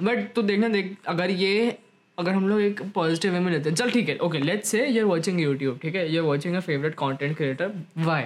[0.00, 1.78] बट तो देखना देख अगर ये
[2.18, 4.86] अगर हम लोग एक पॉजिटिव वे में लेते हैं। चल ठीक है okay let's say
[4.86, 6.12] you're watching YouTube ठीक है?
[6.14, 8.24] You're watching a favourite content creator why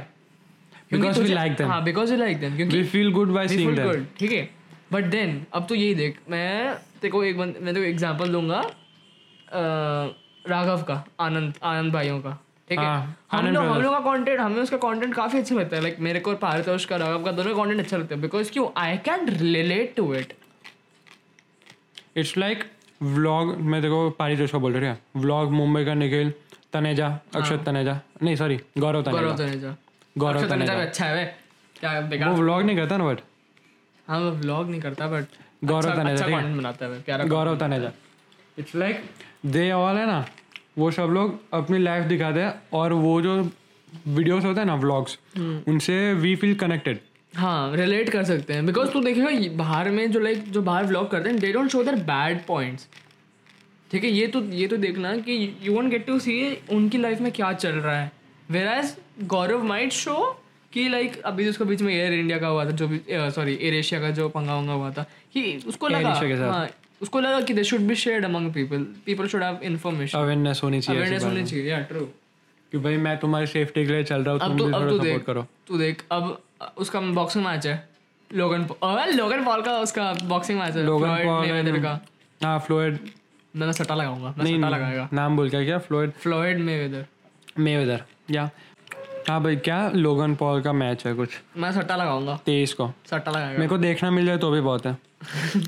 [0.93, 1.69] Because we like them.
[1.69, 4.49] हाँ बिकॉज़ यू लाइक देम क्योंकि we feel good by seeing them good, ठीक है?
[4.93, 8.61] बट देन अब तो यही देख मैं को एक बंद मैं को एग्जांपल दूँगा
[10.49, 12.31] राघव का आनंद आनंद भाइयों का
[12.69, 12.85] ठीक है?
[12.85, 16.01] हाँ, हम लोग हम। लोग का। कंटेंट हमें उसका कंटेंट काफ़ी अच्छा लगता है लाइक
[16.01, 18.69] मेरे को और पारितोष का राघव का दोनों कंटेंट अच्छा लगता है बिकॉज़ क्यों?
[18.77, 20.33] I can relate to it
[22.17, 22.65] it's like
[23.01, 26.33] vlog मैं देखो पारितोष का बोल रहा हूँ व्लॉग मुंबई का निखिल
[26.73, 27.07] तनेजा
[27.37, 29.75] अक्षत तनेजा। नहीं सॉरी गौरव गौरव तनेजा। तनेजा
[30.17, 31.25] गौरव तनेजा तनेजा। अच्छा है वे।
[31.77, 33.21] क्या वो व्लॉग नहीं करता ना बट
[34.09, 35.25] हाँ वो व्लॉग नहीं करता बट
[35.65, 36.57] गौरव तनेजा, अच्छा है?
[36.57, 37.93] बनाता है प्यारा Gaurav Taneja.
[38.59, 39.05] It's like
[39.47, 40.25] they all है ना
[40.79, 43.37] वो सब लोग अपनी लाइफ दिखाते हैं और वो जो
[44.09, 46.99] वीडियोस होते हैं ना व्लॉग्स उनसे वी फील कनेक्टेड
[47.33, 51.11] हाँ रिलेट कर सकते हैं। बिकॉज़ तू देखेगा बाहर में जो लाइक जो बाहर व्लॉग
[51.11, 52.89] करते हैं they don't show their bad points
[53.91, 56.37] ठीक है ये तो ये तो देखना कि you want get to see
[56.73, 58.11] उनकी लाइफ में क्या चल रहा है।
[58.51, 58.95] Whereas
[59.27, 60.17] Gaurav might show
[60.73, 63.55] कि लाइक अभी जो उसका बीच में एयर इंडिया का हुआ था जो भी सॉरी
[63.55, 65.03] एयर एशिया का जो पंगा वंगा हुआ था
[65.35, 66.13] कि उसको लगा।
[66.43, 66.69] हाँ
[67.03, 70.81] उसको लगा कि they should be shared among people people should have information awareness होनी
[70.81, 72.05] चाहिए अवेयरनेस होनी चाहिए या ट्रू
[72.73, 75.25] कि भाई मैं तुम्हारी सेफ्टी के लिए चल रहा हूँ तुम तो भी थोड़ा सपोर्ट
[75.25, 76.41] करो। तू देख अब
[76.79, 77.89] उसका बॉक्सिंग मैच है।
[78.31, 82.01] लोगन पॉल लोगन पॉल का उसका बॉक्सिंग मैच है। लोगन पॉल मेवेदर का।
[82.41, 82.99] हाँ फ्लोइड
[83.55, 85.79] मैं ना सट्टा लगाऊँगा। मैं सट्टा लगाएगा। नाम बोल क्या क्या?
[85.79, 87.07] फ्लोइड फ्लॉयड मेवेदर
[87.59, 88.51] मेवेदर या।
[89.29, 91.31] हाँ भाई क्या लोगन पॉल का मैच है कुछ?
[91.57, 94.87] मैं सट्टा लगाऊँगा। तेईस को। सट्टा लगाएगा। मेरे को देखना मिल जाए तो भी बहुत
[94.87, 94.97] है।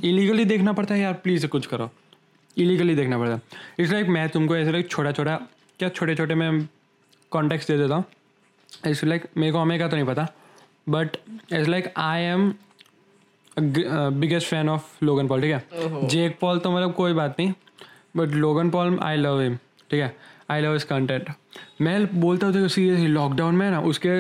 [0.05, 1.90] इलीगली देखना पड़ता है यार प्लीज़ कुछ करो।
[2.57, 3.40] इलीगली देखना पड़ता है।
[3.79, 5.37] इट्स लाइक मैं तुमको ऐसे लाइक छोटा छोटा
[5.79, 6.68] क्या छोटे छोटे मैं
[7.33, 8.05] कॉन्टेक्ट दे देता हूँ।
[8.87, 10.26] इट्स लाइक मेरे को हमें का तो नहीं पता।
[10.87, 11.16] But
[11.53, 12.53] it's like I am
[13.59, 16.09] biggest fan of Logan Paul ठीक है?
[16.09, 17.53] जेक पॉल तो मतलब कोई बात नहीं
[18.16, 19.57] but Logan Paul I love him
[19.90, 20.16] ठीक है?
[20.51, 21.31] आई लव इस कंटेंट
[21.81, 24.11] मैं बोलता हूँ सीरियसली लॉकडाउन में ना उसके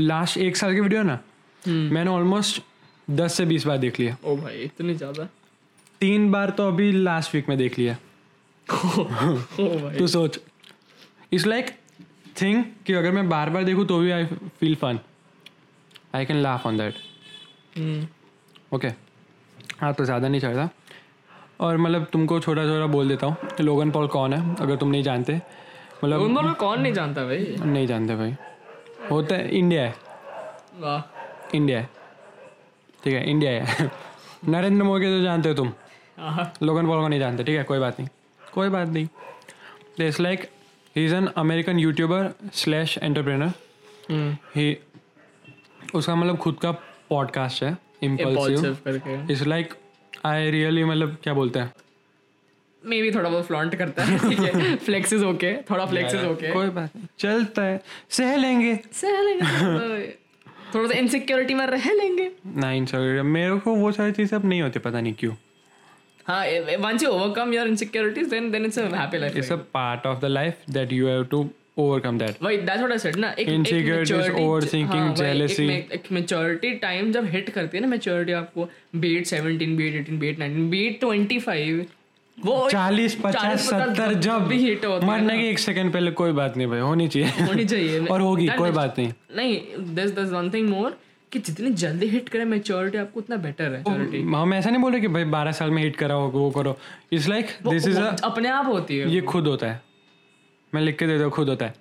[0.00, 1.18] लास्ट एक साल की वीडियो ना
[1.62, 2.62] मैंने ऑलमोस्ट
[3.10, 5.24] दस से बीस बार देख लिया ओ भाई इतनी ज़्यादा?
[6.00, 7.96] तीन बार तो अभी लास्ट वीक में देख लिया
[9.98, 10.38] तू सोच।
[11.32, 11.70] इट्स लाइक
[12.40, 14.24] थिंक कि अगर मैं बार बार देखूँ तो भी I
[14.60, 14.98] feel fun
[16.14, 16.94] I can laugh on that
[18.74, 18.88] okay
[19.80, 20.68] हाँ तो ज़्यादा नहीं चाहिए
[21.60, 24.88] और मतलब तुमको छोटा छोटा बोल देता हूँ कि लोगन पॉल कौन है अगर तुम
[24.90, 27.56] नहीं जानते। मतलब लोगन पॉल कौन नहीं जानता भाई?
[27.64, 28.34] नहीं जानते भाई।
[29.10, 29.94] होता है इंडिया है।
[30.80, 31.88] वाह। इंडिया है।
[33.02, 33.90] ठीक है इंडिया है।
[34.48, 35.72] नरेंद्र मोदी तो जानते हो तुम।
[36.62, 38.08] लोगन पॉल को नहीं जानते। ठीक है कोई बात नहीं।
[38.40, 39.08] कोई बात नहीं।
[40.00, 40.48] It's like
[40.96, 43.52] he is an American YouTuber slash entrepreneur
[44.56, 44.76] he
[45.94, 46.70] उसका मतलब खुद का
[47.08, 49.74] पॉडकास्ट है impulsive it's like
[50.24, 51.72] I really मतलब क्या बोलते हैं?
[52.86, 56.68] मे भी थोड़ा बहुत फ्लॉन्ट करता है ठीक है। फ्लेक्सेस ओके थोड़ा फ्लेक्सेस ओके कोई
[56.68, 60.06] बात नहीं। चलता है। सह लेंगे। सह लेंगे।
[60.74, 64.62] थोड़ा सा इनसिक्योरिटी में रह लेंगे। नाइन सौ मेरे को वो सारी चीज़ें अब नहीं
[64.62, 65.34] होती पता नहीं क्यों।
[66.26, 66.44] हाँ
[66.78, 70.20] once you overcome your insecurities then then it's a happy life it's a part of
[70.20, 73.48] the life that you have to overcome that वही दैट्स व्हाट आई सेड ना एक
[73.48, 75.68] Insecurities, overthinking, jealousy.
[75.70, 80.38] एक मैच्योरिटी टाइम जब hit करती है ना maturity आपको beat 17 beat 18 beat
[80.38, 81.84] 19 beat 25
[82.44, 86.32] वो चालीस पचास सत्तर जब भी हिट होती है मरने के एक सेकंड पहले कोई
[86.32, 89.60] बात नहीं भाई होनी चाहिए। होनी चाहिए। और होगी कोई बात नहीं। नहीं
[89.94, 90.98] this this one thing more
[91.32, 94.92] कि जितनी जल्दी हिट करे मेच्योरिटी आपको उतना बेटर है मैच्योरिटी हम ऐसा नहीं बोल
[94.92, 96.78] रहे कि भाई बारह साल में हिट करा। हो वो करो
[97.12, 99.93] इट्स लाइक दिस इज़ अपने आप होती है। ये खुद होता है।
[100.74, 101.74] मैं लिख के देता हूँ खुद होता है।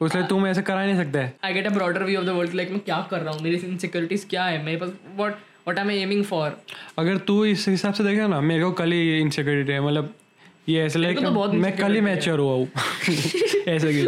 [0.00, 2.70] उसलिए तुम ऐसे करा नहीं सकते। I get a broader view of the world like
[2.70, 3.42] मैं क्या कर रहा हूँ?
[3.42, 4.64] मेरी इनसिक्योरिटीज क्या है?
[4.64, 5.32] मेरे पास what
[5.66, 6.56] what I am aiming for
[6.98, 10.14] अगर तू इस हिसाब से देखे ना मेरे को कल ही इनसिक्योरिटी है मतलब
[10.68, 12.68] ये ऐसे लाइक तो मैं कल ही मैच्योर हुआ हूँ।
[13.68, 14.06] ऐसे कि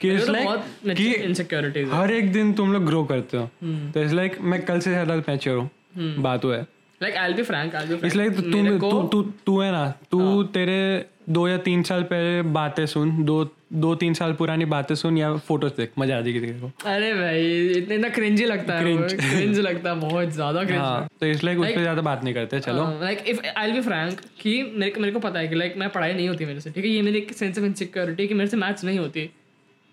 [0.00, 3.90] कि इट्स तो लाइक कि इनसिक्योरिटीज हर एक दिन तुम लोग ग्रो करते हो। हम्म।
[3.92, 6.66] तो इट्स लाइक मैं कल से ज़्यादा मैच्योर हूँ। बात हुआ है।
[7.00, 9.70] Like I will be frank I will be it's like तू तू तू तू है
[9.72, 10.78] ना तू हाँ। तेरे
[11.26, 15.32] दो या तीन साल पहले बातें सुन दो दो तीन साल पुरानी बातें सुन या
[15.46, 18.96] फ़ोटोज़ देख मज़ा आ जाएगी तेरे को। अरे भाई इतना इतना क्रिंज लगता है.
[19.08, 22.60] क्रिंज लगता है बहुत ज़्यादा क्रिंज हाँ तो इसलिए उस पर ज़्यादा बात नहीं करते
[22.60, 25.54] चलो। Like if I will be frank कि मेरे को मेरे को पता है कि
[25.54, 26.90] लाइक like, मैं पढ़ाई नहीं होती मेरे से ठीक है?
[26.90, 29.28] ये मेरी एक सेंस ऑफ़ इनसिक्योरिटी कि मेरे से मैथ्स नहीं होती।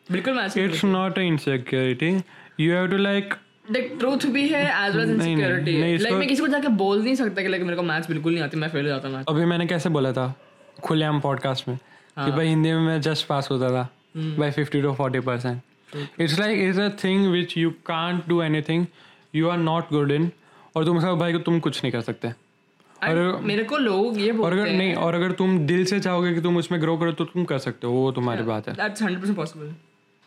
[0.08, 2.16] बिल्कुल maths it's not a insecurity
[2.60, 3.34] you have to like
[3.72, 7.16] like truth भी है as well as insecurity like मैं किसी को जाके बोल नहीं
[7.16, 9.46] सकता कि लाइक मेरे को मैथ्स बिल्कुल नहीं आती मैं फेल हो जाता मैथ्स अभी
[9.46, 10.34] मैंने कैसे बोला था?
[10.84, 11.78] खुलेआम पॉडकास्ट में
[12.18, 15.62] कि भाई हिंदी में मैं जस्ट पास होता था। By fifty to forty percent
[16.20, 18.86] it's like is a thing which you can't do anything
[19.36, 20.32] you are not good in
[20.76, 22.28] और तुम सब भाई को तुम कुछ नहीं कर सकते।
[23.02, 26.34] और मेरे को लोग ये और बोलते अगर नहीं और अगर तुम दिल से चाहोगे
[26.34, 29.04] कि तुम उसमें ग्रो करो तो तुम कर सकते हो। वो तुम्हारी बात है। दैट्स
[29.04, 29.74] 100% पॉसिबल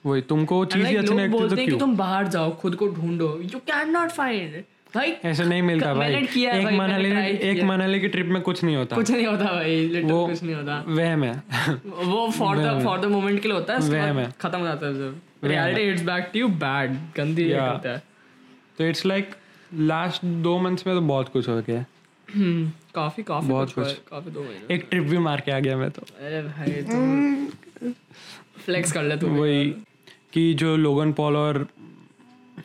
[0.05, 1.79] वही तुमको चीज़ ही अच्छी नहीं लगती तो हैं कि क्यों?
[1.79, 4.63] तुम बाहर जाओ खुद को ढूंढो। यू कैन नॉट फाइंड
[4.97, 7.11] भाई ऐसे नहीं मिलता भाई। एक मनाली
[7.49, 10.55] एक मनाली की ट्रिप में कुछ नहीं होता। कुछ नहीं होता भाई वो- कुछ नहीं
[10.55, 11.43] होता। वहम है।
[11.85, 14.59] वो for the for the moment के लिए होता है उसके वहम बाद है। खत्म
[14.59, 17.49] हो जाता है जब reality hits back to you bad गंदी.
[17.51, 18.03] करता है।
[18.79, 19.31] तो इट्स लाइक
[19.75, 21.85] लास्ट दो मंथ्स में तो बहुत कुछ हो गया।
[22.35, 25.59] हम्म, काफ़ी काफ़ी बहुत कुछ कुछ। काफ़ी दो महीने। एक ट्रिप भी मार के आ
[25.59, 26.99] गया मैं तो। अरे भाई तू
[28.65, 29.75] फ्लेक्स कर ले तू। वही
[30.33, 31.67] कि जो लोगन पॉल और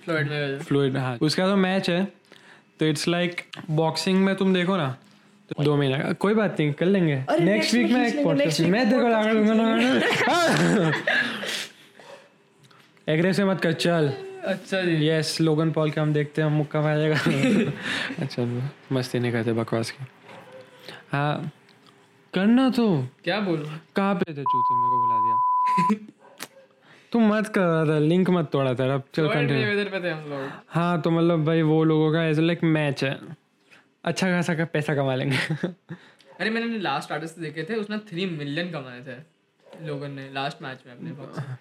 [0.06, 2.21] फ्लोइड में फ्लूइड हाँ उसका तो मैच है।
[2.82, 4.98] तो इट्स लाइक बॉक्सिंग में तुम देखो ना
[5.50, 8.90] तो दो महीना का कोई बात नहीं कर लेंगे। नेक्स्ट वीक में एक पॉडकास्ट मैं
[8.90, 9.20] दूँगा
[13.14, 14.14] एग्रेसिव मत कर चल।
[14.46, 17.16] अच्छा जी। यस लोगन पॉल के हम देखते हैं मुक्का मारेगा।
[18.20, 20.06] अच्छा मस्ती नहीं करते बकवास की।
[21.12, 21.52] हाँ
[22.34, 24.76] करना तो। क्या बोलूँ कहाँ पे थे चूती?
[24.76, 26.18] मेरे को बुला दिया।
[27.12, 30.10] तुम मत कर रहा था लिंक मत तोड़ा था अब चल कंटिन्यू इधर पे थे
[30.10, 33.20] हम लोग। हाँ तो मतलब भाई वो लोगों का ऐसा लाइक मैच है।
[34.04, 35.38] अच्छा खासा का पैसा कमा लेंगे।
[36.40, 39.18] अरे मैंने लास्ट आर्टिस्ट देखे थे उसने थ्री मिलियन कमाए थे
[39.88, 41.56] लोगों ने लास्ट मैच में अपने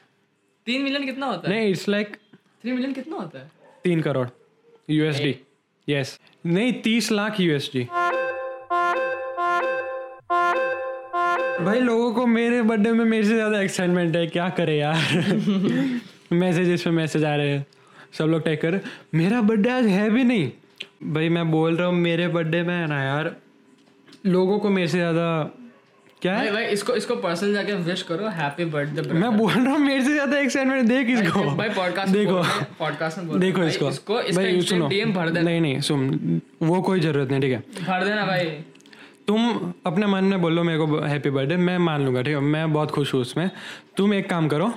[0.66, 1.54] तीन मिलियन कितना होता है?
[1.54, 2.16] नहीं इट्स लाइक
[2.62, 3.50] थ्री मिलियन कितना होता है?
[3.84, 4.28] तीन करोड़
[4.90, 5.34] यूएसडी
[5.88, 7.86] यस नहीं तीस लाख यूएसडी
[11.64, 16.01] भाई लोगों को मेरे बर्थडे में मेरे से ज़्यादा एक्साइटमेंट है। क्या करे यार?
[16.33, 17.64] मैसेजेस पे मैसेज आ रहे हैं।
[18.18, 18.81] सब लोग टैग कर
[19.14, 20.51] मेरा बर्थडे आज है भी नहीं।
[21.14, 23.35] भाई मैं बोल रहा हूँ मेरे बर्थडे में है ना यार
[24.27, 25.27] लोगों को मेरे से ज़्यादा
[26.23, 26.40] क्या है?
[26.42, 30.03] भाई भाई इसको इसको पर्सनल जाके विश करो हैप्पी बर्थडे मैं बोल रहा हूँ मेरे
[30.05, 32.42] से ज़्यादा एक्साइटमेंट देख इसको। भाई पॉडकास्ट देखो।
[32.79, 37.01] पॉडकास्ट में बोल देखो इसको। इसको इसका डीएम भर देना। नहीं नहीं सुन वो कोई
[37.01, 37.62] ज़रूरत नहीं ठीक है?
[37.83, 38.51] भर देना भाई।
[39.31, 42.40] तुम अपने मन में बोलो मेरे को हैप्पी बर्थडे मैं मान लूँगा ठीक है?
[42.40, 43.51] मैं बहुत खुश हूँ उसमें।
[43.97, 44.73] तुम एक काम करो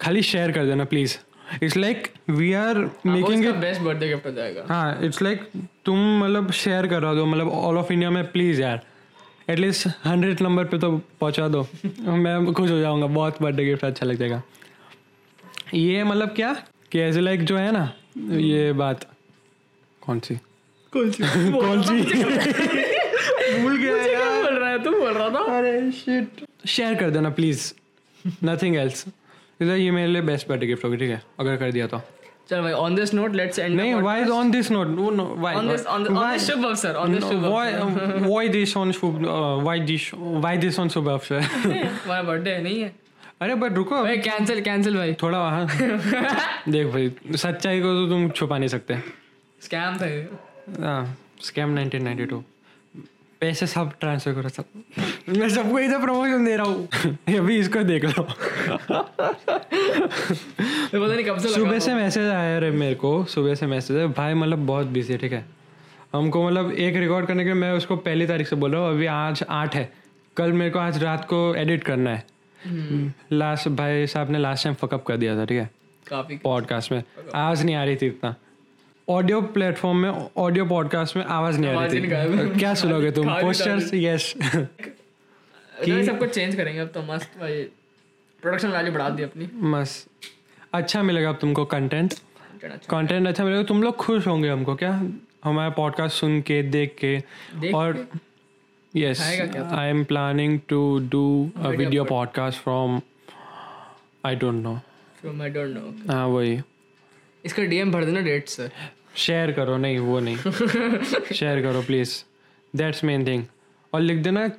[0.00, 1.16] खाली शेयर कर देना please
[1.62, 5.48] it's like we are making best birthday gift हो जाएगा। हाँ इट्स लाइक
[5.84, 8.80] तुम मतलब शेयर कर दो मतलब ऑल ऑफ़ इंडिया में प्लीज़ यार।
[9.50, 11.66] एटलीस्ट हंड्रेड नंबर पे तो पहुँचा दो।
[11.98, 14.42] मैं खुश हो जाऊँगा बहुत बर्थडे गिफ्ट अच्छा लग जाएगा।
[15.74, 16.52] ये मतलब क्या?
[16.92, 17.92] कि ऐसे लाइक जो है ना
[18.36, 19.06] ये बात।
[20.02, 20.34] कौन सी?
[20.92, 21.22] कौन सी?
[21.52, 22.84] कौन सी?
[23.62, 24.82] भूल गया मुझे क्या बोल रहा है?
[24.84, 27.72] तू बोल रहा था। अरे शिट शेयर कर देना प्लीज़
[28.44, 29.04] नथिंग एल्स
[29.62, 31.22] इधर ये मेरे लिए बेस्ट बर्थडे गिफ्ट होगी ठीक है?
[31.40, 32.00] अगर कर दिया तो।
[32.50, 34.90] चल भाई on this note let's end नहीं why is on this note?
[34.98, 35.52] no no why?
[35.60, 36.32] On this on, the, on why?
[36.34, 37.64] this शुभ अवसर on this Shubh why
[38.32, 40.06] why this on Shubh uh, why this
[40.44, 41.40] why this on शुभ अवसर?
[41.64, 42.92] तुम्हारा birthday नहीं है।
[43.40, 45.66] अरे but रुको। भाई cancel cancel भाई। थोड़ा वहाँ।
[46.68, 48.98] देख भाई सच्चाई को तो तुम छुपा नहीं सकते।
[49.62, 50.28] स्कैम था ये
[51.42, 52.42] स्कैम 1992
[53.40, 54.64] पैसे सब ट्रांसफ़र करो सब।
[55.38, 56.88] मैं सबको इधर प्रमोशन दे रहा हूँ।
[57.38, 59.02] अभी इसको देख लो। मैं
[60.92, 64.06] पता नहीं कब से सुबह से मैसेज आया रे मेरे को सुबह से मैसेज है
[64.12, 65.44] भाई मतलब बहुत बिज़ी है ठीक है?
[66.14, 68.90] हमको मतलब एक रिकॉर्ड करने के लिए मैं उसको पहली तारीख से बोल रहा हूँ
[68.90, 69.92] अभी आज आठ है।
[70.36, 72.24] कल मेरे को आज रात को एडिट करना है।
[73.32, 75.70] लास्ट भाई साहब ने लास्ट टाइम फकअप कर दिया था ठीक है?
[76.08, 77.02] काफ़ी पॉडकास्ट में।
[77.34, 78.34] आज नहीं आ रही थी इतना।
[79.08, 83.28] ऑडियो प्लेटफॉर्म में ऑडियो पॉडकास्ट में आवाज़ नहीं आ रही थी। क्या सुनोगे तुम?
[83.32, 84.32] पोस्टर्स यस
[86.06, 87.62] सब कुछ चेंज करेंगे अब तो मस्त भाई।
[88.42, 90.08] प्रोडक्शन वैल्यू बढ़ा दी अपनी। मस्त।
[90.72, 92.14] अच्छा मिलेगा अब तुमको कंटेंट
[92.90, 94.92] कंटेंट अच्छा मिलेगा। तुम लोग खुश होंगे हमको क्या?
[95.44, 97.18] हमारा पॉडकास्ट सुन के देख के।
[97.72, 98.06] और
[98.96, 101.24] yes I am planning to do
[101.56, 103.00] a video podcast from
[104.26, 104.78] I don't know
[105.20, 106.60] from I don't know हाँ वही।
[107.46, 108.68] इसका डीएम भर देना डेट से
[109.16, 110.36] शेयर करो नहीं वो नहीं.
[111.34, 112.14] शेयर करो प्लीज़
[112.74, 113.44] दैट्स मेन थिंग
[113.92, 114.50] और लिख देना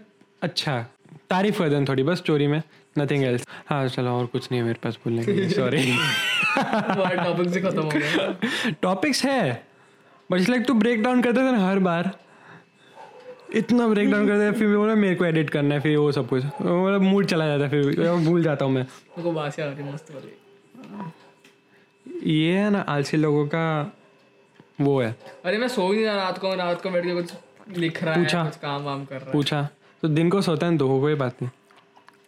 [0.42, 0.80] अच्छा
[1.30, 2.62] तारीफ़ कर देना थोड़ी बस स्टोरी में
[2.98, 5.84] नथिंग एल्स हाँ चलो और कुछ नहीं है मेरे पास बोलने के लिए सॉरी
[6.58, 9.42] टॉपिक से खत्म हो गया टॉपिक्स है
[10.32, 12.12] बट इट्स लाइक तू ब्रेक डाउन करते थे ना हर बार.
[13.56, 16.28] इतना ब्रेक डाउन कर दिया फिर बोला मेरे को एडिट करना है फिर वो सब
[16.30, 16.44] कुछ.
[16.46, 18.86] मतलब मूड चला जाता है फिर भूल जाता हूँ मैं.
[22.24, 23.66] ये है ना आलसी लोगों का
[24.82, 25.16] वो है।
[25.46, 27.34] अरे मैं सो ही नहीं रहा रात को रात को बैठ के कुछ
[27.78, 29.68] लिख रहा पूछा। है कुछ काम वाम कर रहा है। पूछा।
[30.02, 31.52] तो दिन को सोता है दो कोई बात। नहीं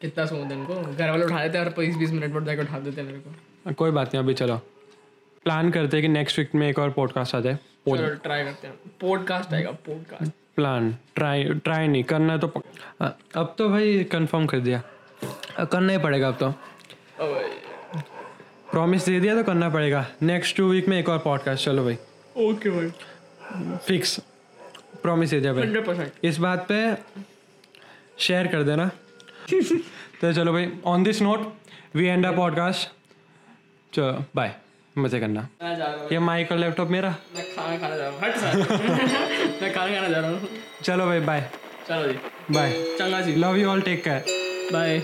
[0.01, 0.75] कितना सो दिन को?
[0.75, 3.19] घर वाले उठा देते हैं और बीस बीस मिनट पर जाकर उठा देते हैं मेरे
[3.19, 4.57] को। कोई बात नहीं अभी चलो।
[5.43, 7.55] प्लान करते हैं कि नेक्स्ट वीक में एक और पॉडकास्ट आ जाए।
[7.87, 12.47] चलो ट्राई करते हैं। पॉडकास्ट आएगा पॉडकास्ट प्लान ट्राई ट्राई नहीं करना है तो
[13.01, 14.81] हाँ, अब तो भाई कंफर्म कर दिया।
[15.65, 17.68] करना ही पड़ेगा अब तो।
[18.71, 21.97] प्रॉमिस दे दिया तो करना पड़ेगा। नेक्स्ट टू वीक में एक और पॉडकास्ट चलो भाई।
[22.45, 24.19] ओके भाई। फिक्स
[25.03, 26.79] प्रॉमिस दे दिया भाई। इस बात पे
[28.25, 28.89] शेयर कर देना।
[30.21, 31.53] तो चलो भाई on this note
[31.95, 32.89] we end a podcast
[33.93, 34.55] चलो बाय
[34.97, 35.47] मज़े करना।
[36.11, 37.09] ये माइक और लैपटॉप मेरा?
[37.35, 40.49] मैं खाना खाना जा रहा हूँ। मैं खाना खाना जा रहा हूँ।
[40.83, 41.49] चलो भाई बाय
[41.87, 42.17] चलो जी।
[42.53, 45.01] बाय चंगा जी। Love you all take care bye